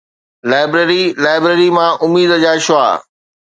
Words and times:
library 0.45 1.13
library 1.13 1.69
مان 1.69 1.97
اميد 2.03 2.29
جا 2.43 2.57
شعاع 2.57 3.01